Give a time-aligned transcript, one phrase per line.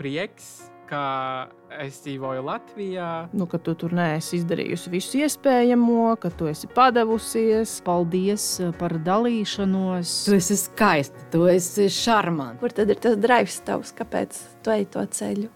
[0.00, 1.50] prieks, ka
[1.80, 3.10] es dzīvoju Latvijā.
[3.36, 7.76] Nu, ka tu tur neesi izdarījusi visu iespējamo, ka tu esi padavusies.
[7.86, 10.14] Paldies eh, par dalīšanos.
[10.26, 12.58] Tu esi skaista, tu esi šarmants.
[12.62, 15.50] Kur tad ir tas drives tavs, kāpēc tu ej to ceļu?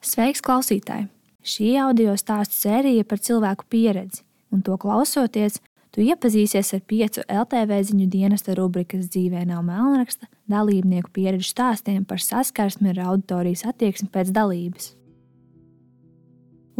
[0.00, 1.10] Sveiks, klausītāji!
[1.40, 5.56] Šī audio stāstu sērija par cilvēku pieredzi, un to klausoties,
[5.94, 12.22] tu iepazīsies ar piecu LTV ziņu dienesta rubrikas dzīvē nav melnraksta dalībnieku pieredžu stāstiem par
[12.22, 14.94] saskarsmi ar auditorijas attieksmi pēc dalības.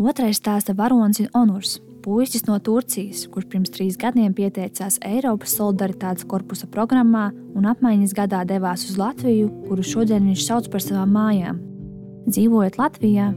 [0.00, 6.24] Otrais stāsta varonis ir Onurs, puisis no Turcijas, kurš pirms trīs gadiem pieteicās Eiropas solidaritātes
[6.30, 7.26] korpusa programmā
[7.58, 11.60] un apmaiņas gadā devās uz Latviju, kuru šodien viņš sauc par savām mājām.
[12.30, 13.30] Dzīvojot Latvijā,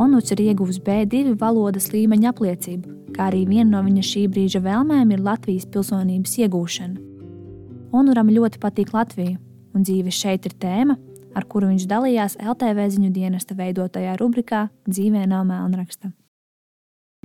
[0.00, 5.14] Onurs ir ieguvis B2 valodas līmeņa apliecību, kā arī viena no viņa šī brīža vēlmēm
[5.14, 7.06] ir Latvijas pilsonības iegūšana.
[7.96, 9.36] Onuram ļoti patīk Latvija,
[9.74, 10.96] un dzīve šeit ir tēma,
[11.34, 16.12] ar kuru viņš dalījās LTV ziņu dienesta veidotajā rubrikā Dzīvē nav melnraksta.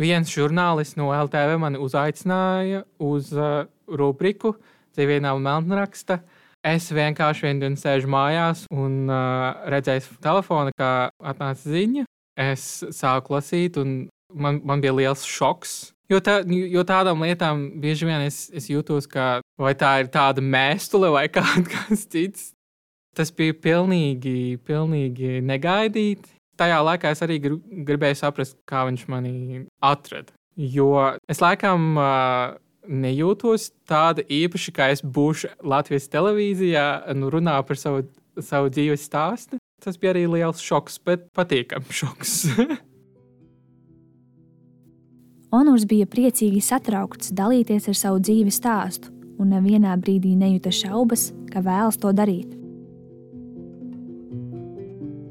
[0.01, 4.55] Viens žurnālists no LTV mani uzaicināja uz uh, rubriku
[4.95, 6.19] Dzīvē nav melnraksta.
[6.65, 12.05] Es vienkārši vienu dienu sēžu mājās un uh, redzēju telefonu, kā atnāca ziņa.
[12.35, 15.75] Es sāku lasīt, un man, man bija liels šoks.
[16.11, 20.43] Jo, tā, jo tādām lietām bieži vien es, es jūtos, ka vai tā ir tāda
[20.43, 22.51] mēstule vai kas cits.
[23.15, 26.33] Tas bija pilnīgi, pilnīgi negaidīti.
[26.59, 30.35] Tajā laikā es arī gribēju saprast, kā viņš mani atrada.
[30.55, 32.55] Jo es laikam uh,
[32.87, 36.85] nejūtos tāda īpaša, kā es būšu Latvijas televīzijā,
[37.17, 38.05] nu, runā par savu,
[38.39, 39.59] savu dzīves stāstu.
[39.83, 42.35] Tas bija arī liels šoks, bet patīkams šoks.
[45.55, 51.61] Onurs bija priecīgi satraukts dalīties ar savu dzīves stāstu, un nevienā brīdī nejuta šaubas, ka
[51.63, 52.49] vēlas to darīt.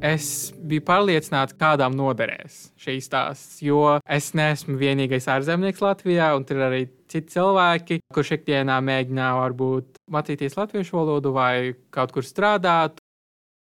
[0.05, 6.61] Es biju pārliecināts, kādām noderēs šīs stāsts, jo es neesmu vienīgais ārzemnieks Latvijā, un tur
[6.61, 13.01] ir arī citi cilvēki, kurš ikdienā mēģina varbūt mācīties latviešu valodu vai kaut kur strādāt.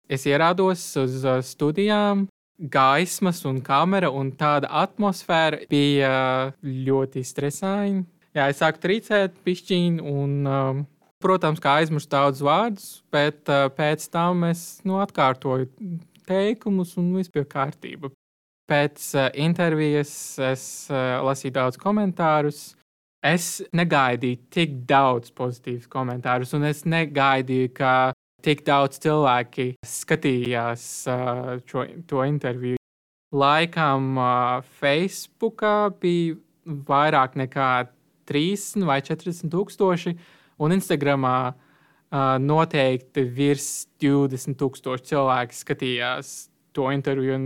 [0.08, 6.12] Es ierādos uz studijām, gaismas un kamera un tāda atmosfēra bija
[6.62, 8.04] ļoti stresaina.
[8.36, 10.82] Jā, es sāku trīcēt, pišķīnu un, um,
[11.24, 15.70] protams, kā aizmirst daudz vārdus, bet uh, pēc tam es nu, atkārtoju
[16.28, 18.10] teikumus un viss bija kārtība.
[18.68, 20.12] Pēc uh, intervijas
[20.42, 22.74] es uh, lasīju daudz komentārus.
[23.24, 27.94] Es negaidīju tik daudz pozitīvus komentārus, un es negaidīju, ka
[28.44, 32.80] tik daudz cilvēki skatījās uh, šo, to interviju.
[33.36, 36.36] Laikam uh, Facebookā bija
[36.66, 37.70] vairāk nekā
[38.26, 40.14] 30 vai 40 tūkstoši,
[40.62, 46.36] un Instagramā uh, noteikti virs 20 tūkstoši cilvēki skatījās
[46.76, 47.38] to interviju.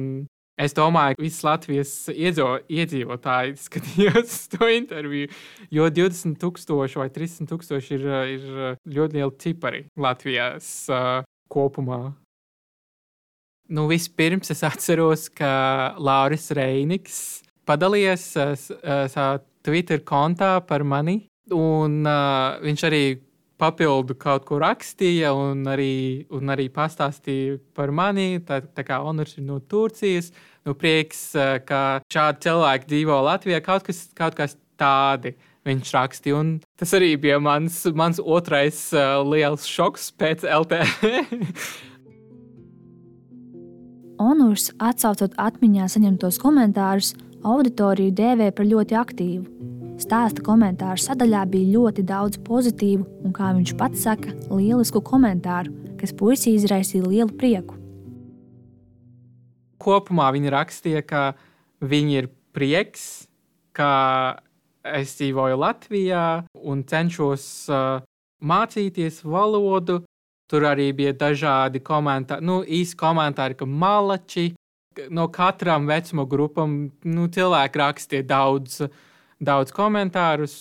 [0.60, 5.30] Es domāju, ka visas Latvijas iedzo, iedzīvotāji skatījās to interviju,
[5.72, 8.04] jo 20,000 vai 30,000 ir,
[8.34, 8.50] ir
[8.98, 12.02] ļoti lieli cipari Latvijas uh, kopumā.
[13.70, 21.22] Nu, vispirms es atceros, ka Lauris Reinigs padalījās uh, savā Twitter kontā par mani,
[21.54, 23.04] un uh, viņš arī
[23.60, 28.40] papildu kaut ko rakstīja un arī, un arī pastāstīja par mani.
[28.46, 30.30] Tā, tā kā Onurs ir no Turcijas,
[30.66, 35.36] nu prieks, eh, ka šādi cilvēki dzīvo Latvijā, kaut kas, kaut kas tādi.
[35.68, 41.10] Viņš rakstīja, un tas arī bija mans, mans otrais uh, liels šoks pēc LTV.
[44.30, 47.12] Onurs, atsaucot atmiņā saņemtos komentārus,
[47.44, 49.44] auditoriju dēvē par ļoti aktīvu.
[50.00, 56.16] Stāsta komentāru sadaļā bija ļoti daudz pozitīvu un, kā viņš pats saka, lielisku komentāru, kas
[56.16, 57.79] puisi izraisīja lielu prieku.
[59.80, 61.22] Kopumā viņi rakstīja, ka
[61.80, 63.26] viņi ir prieks,
[63.76, 63.90] ka
[64.84, 66.24] es dzīvoju Latvijā
[66.68, 68.00] un cenšos uh,
[68.40, 70.02] mācīties valodu.
[70.50, 74.48] Tur arī bija dažādi komentāri, nu, īsi komentāri, ka malači
[75.14, 78.82] no katram vecuma grupam nu, cilvēki rakstīja daudz.
[79.40, 80.54] Daudz komentārus.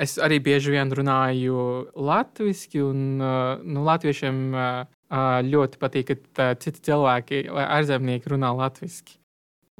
[0.00, 6.84] Es arī bieži vien runāju latviešu, un uh, nu, latviešiem uh, ļoti patīk, ka citi
[6.86, 9.18] cilvēki, ārzemnieki, runā latviešu.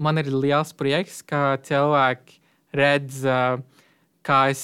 [0.00, 2.38] Man ir liels prieks, ka cilvēki
[2.74, 3.22] redz,
[4.26, 4.62] kā es,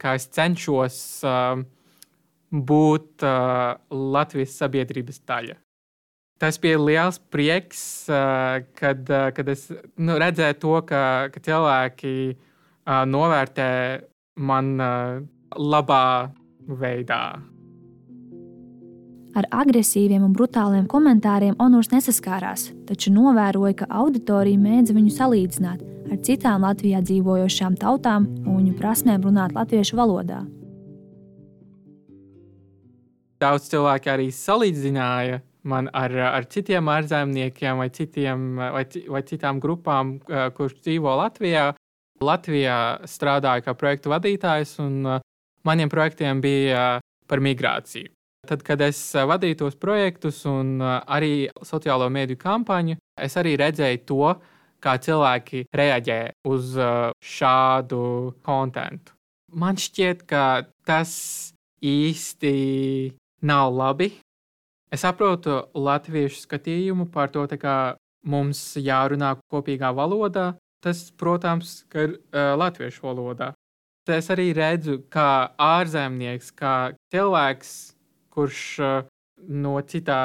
[0.00, 1.00] kā es cenšos
[2.50, 3.26] būt
[3.90, 5.60] Latvijas sabiedrības daļa
[6.40, 7.82] tas bija liels prieks,
[8.80, 9.66] kad, kad es
[10.00, 11.02] nu, redzēju to, ka,
[11.34, 12.14] ka cilvēki
[13.12, 13.70] novērtē
[14.48, 14.72] man
[15.52, 16.04] labā
[16.80, 17.22] veidā.
[19.30, 26.18] Ar agresīviem un brutāliem komentāriem Onūrs nesaskārās, taču novēroja, ka auditorija mēdz viņu salīdzināt ar
[26.26, 30.42] citām Latvijā dzīvojošām tautām un viņu prasmēm runāt latviešu valodā.
[33.40, 38.84] Daudz cilvēku arī salīdzināja man ar, ar citiem ārzemniekiem vai, citiem, vai,
[39.14, 40.18] vai citām grupām,
[40.56, 41.70] kurš dzīvo Latvijā.
[42.20, 42.78] Latvijā
[43.08, 45.06] strādāju kā projektu vadītājs, un
[45.64, 46.98] maniem projektiem bija
[47.30, 48.10] par migrāciju.
[48.48, 54.32] Tad, kad es vadīju tos projektus un arī sociālo mediju kampaņu, es arī redzēju to,
[54.80, 56.72] kā cilvēki reaģē uz
[57.20, 58.02] šādu
[58.46, 59.12] kontekstu.
[59.50, 61.12] Man šķiet, ka tas
[61.82, 62.54] īsti
[63.42, 64.12] nav labi.
[64.90, 67.96] Es saprotu latviešu skatījumu par to, kā
[68.26, 70.54] mums jārunā kopīgā valodā.
[70.80, 73.52] Tas, protams, ir uh, latviešu valodā.
[74.08, 77.74] Es arī redzu, kā ārzemnieks, kā cilvēks,
[78.34, 78.62] kurš
[79.48, 80.20] no citā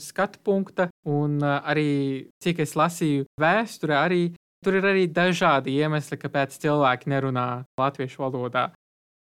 [0.00, 4.22] skatu punkta, un arī cik es lasīju vēsturē, arī
[4.64, 7.48] tur ir arī dažādi iemesli, kāpēc cilvēki nerunā
[7.80, 8.68] latviešu valodā.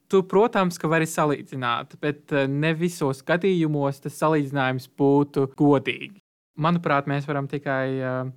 [0.08, 6.22] Tu, protams, ka vari salīdzināt, bet ne visos gadījumos tas salīdzinājums būtu godīgi.
[6.58, 8.32] Manuprāt, mēs varam tikai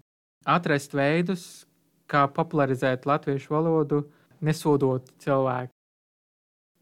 [0.51, 1.45] atrast veidus,
[2.11, 4.03] kā popularizēt latviešu valodu,
[4.43, 5.71] nesodot cilvēku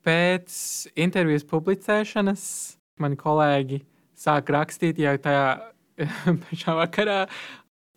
[0.06, 0.58] pēc
[0.98, 2.44] intervijas publicēšanas
[3.02, 3.80] mani kolēģi
[4.18, 5.48] sāk rakstīt, ja tajā
[6.44, 7.22] pašā vakarā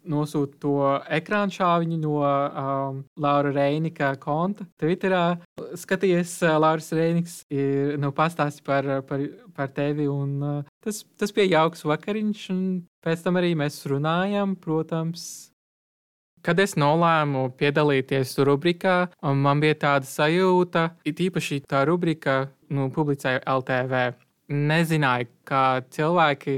[0.10, 0.76] nosūta to
[1.14, 5.38] ekrānu šāviņu no um, Laura Reinika konta Twitterā.
[5.78, 9.26] Skaties, uh, Lauris Reiniks ir nu, pastāstījis par, par,
[9.56, 12.66] par tevi, un uh, tas, tas bija jauks vakariņš, un
[13.06, 15.51] pēc tam arī mēs runājam, protams,
[16.42, 23.44] Kad es nolēmu piedalīties rubrikā, man bija tāda sajūta, it īpaši tā rubrika, nu, publicēja
[23.46, 24.00] LTV.
[24.52, 26.58] Nezināju, kā cilvēki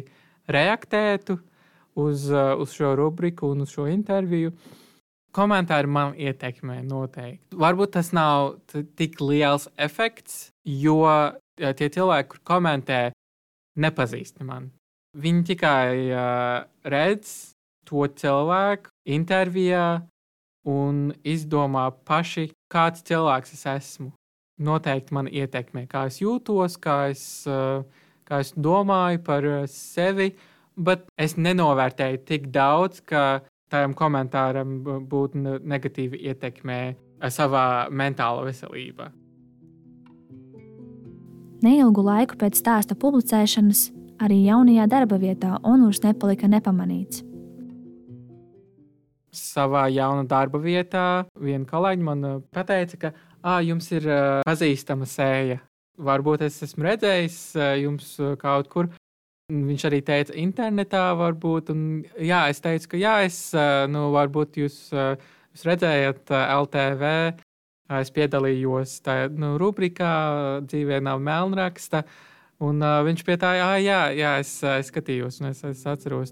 [0.50, 1.36] reaģētu
[2.00, 4.54] uz, uz šo rubriku un uz šo interviju.
[5.34, 7.58] Komentāri man ietekmē noteikti.
[7.58, 11.02] Varbūt tas nav tik liels efekts, jo
[11.58, 13.02] tie cilvēki, kur komentē,
[13.76, 14.72] nepazīst mani.
[15.14, 17.53] Viņi tikai uh, redz
[17.94, 20.02] to cilvēku intervijā
[20.66, 24.12] un izdomā paši, kāds cilvēks es esmu.
[24.64, 27.84] Noteikti man ietekmē, kā es jūtos, kā es, eh,
[28.26, 30.34] kā es domāju par eh, sevi,
[30.78, 39.12] bet es nenovērtēju tik daudz, ka tam komentāram būtu negatīva ietekme eh, savā mentālā veselībā.
[41.64, 43.92] Neilgu laiku pēc stāsta publicēšanas
[44.24, 47.24] arī jaunajā darba vietā Onūrs nepalika nepamanīts
[49.38, 55.08] savā jaunā darba vietā viena kolēģi man uh, pateica, ka ah, jums ir uh, pazīstama
[55.10, 55.60] sēja.
[56.04, 58.90] Varbūt es esmu redzējis uh, jums kaut kur.
[59.54, 61.74] Viņš arī teica, internetā varbūt.
[61.74, 61.82] Un,
[62.18, 63.38] jā, es teicu, ka jā, es,
[63.92, 67.12] nu, varbūt jūs, jūs redzējat LTV.
[68.00, 70.14] Es piedalījos tajā nu, rubrikā,
[70.64, 72.06] dzīvē nav melnraksta.
[72.64, 76.32] Un uh, viņš pie tā, ah, jā, jā es, es skatījos, un es, es atceros.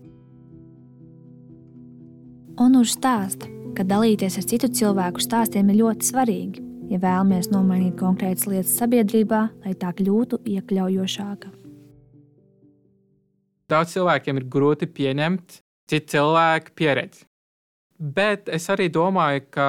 [2.61, 6.61] Onūrs stāsta, ka dalīties ar citu cilvēku stāstiem ir ļoti svarīgi,
[6.91, 11.49] ja vēlamies nomainīt konkrētas lietas sabiedrībā, lai tā kļūtu iekļaujošāka.
[13.71, 15.57] Daudz cilvēkiem ir grūti pieņemt
[15.89, 17.25] citu cilvēku pieredzi.
[17.97, 19.67] Bet es arī domāju, ka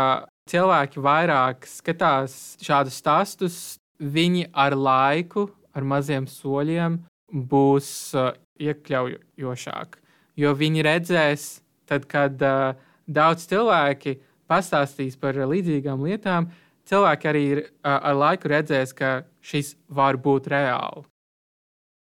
[0.52, 3.58] cilvēki vairāk skatās šādus stāstus,
[3.96, 7.00] viņi ar laiku, ar maziem soļiem
[7.32, 10.08] būs uh, iekļaujošāki.
[10.44, 12.74] Jo viņi redzēs, tad, kad uh,
[13.06, 14.18] daudz cilvēki
[14.50, 16.50] pastāstīs par līdzīgām lietām,
[16.88, 21.06] cilvēki arī ir, uh, ar laiku redzēs, ka šis var būt reāli.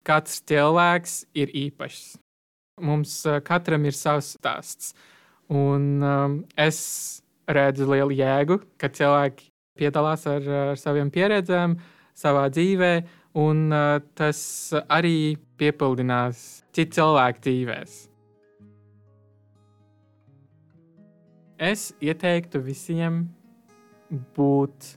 [0.06, 2.16] Katrs cilvēks ir īpašs.
[2.86, 4.94] Mums uh, katram ir savs stāsts.
[5.50, 6.78] Un um, es
[7.46, 11.76] redzu lielu jēgu, ka cilvēki piedalās ar, ar saviem pieredzēm,
[12.16, 12.92] savā dzīvē,
[13.38, 14.40] un uh, tas
[14.88, 16.42] arī piepildinās
[16.74, 17.96] citu cilvēku dzīvēm.
[21.56, 23.22] Es ieteiktu visiem
[24.36, 24.90] būt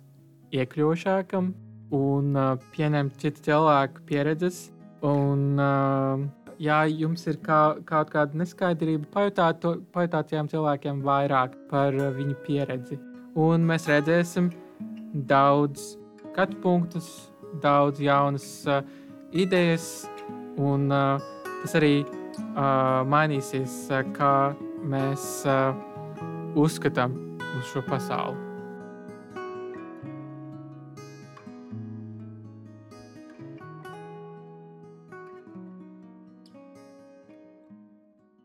[0.52, 1.54] iekļaujošākam
[1.96, 4.66] un uh, pieņemt citu cilvēku pieredzes.
[5.00, 6.20] Un, uh,
[6.60, 12.12] ja jums ir kā, kaut kāda neskaidrība, pajautāt, to, pajautāt tiem cilvēkiem vairāk par uh,
[12.18, 13.00] viņu pieredzi.
[13.40, 14.52] Un mēs redzēsim
[15.32, 15.94] daudz
[16.28, 17.30] skatu punktus,
[17.64, 18.84] daudz jaunas uh,
[19.32, 20.10] idejas,
[20.60, 21.24] un uh,
[21.64, 24.34] tas arī uh, mainīsies, uh, kā
[24.84, 25.46] mēs.
[25.48, 25.88] Uh,
[26.56, 27.16] uzskatām
[27.58, 28.49] uz šo pasauli.